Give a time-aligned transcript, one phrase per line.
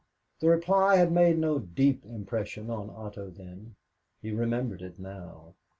[0.39, 3.75] The reply had made no deep impression on Otto then.
[4.19, 5.53] He remembered it now.